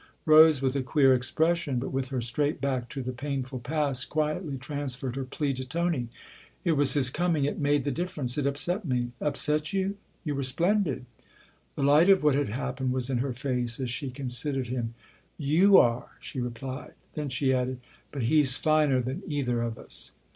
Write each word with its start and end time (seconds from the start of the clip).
Rose, 0.25 0.63
with 0.63 0.75
a 0.75 0.81
queer 0.81 1.13
expression, 1.13 1.77
but 1.77 1.91
with 1.91 2.07
her 2.09 2.21
straight 2.21 2.59
back 2.59 2.89
to 2.89 3.03
the 3.03 3.11
painful 3.13 3.59
past, 3.59 4.09
quietly 4.09 4.57
transferred 4.57 5.15
her 5.15 5.23
plea 5.25 5.53
to 5.53 5.63
Tony." 5.63 6.07
It 6.65 6.71
was 6.71 6.93
his 6.93 7.11
coming 7.11 7.45
it 7.45 7.59
made 7.59 7.83
the 7.83 7.91
difference. 7.91 8.35
It 8.35 8.47
upset 8.47 8.83
me."" 8.83 9.11
Upset 9.21 9.73
you? 9.73 9.97
You 10.23 10.33
were 10.33 10.41
splendid!" 10.41 11.05
The 11.75 11.83
light 11.83 12.09
of 12.09 12.23
what 12.23 12.33
had 12.33 12.49
happened 12.49 12.93
was 12.93 13.11
in 13.11 13.19
her 13.19 13.33
face 13.33 13.79
as 13.79 13.91
she 13.91 14.09
considered 14.09 14.69
him." 14.69 14.95
You 15.59 15.77
are!" 15.77 16.09
she 16.19 16.39
replied. 16.39 16.93
Then 17.13 17.29
she 17.29 17.53
added:" 17.53 17.79
But 18.11 18.23
he's 18.23 18.57
finer 18.57 19.01
than 19.01 19.21
either 19.27 19.61
of 19.61 19.77
us!" 19.77 20.13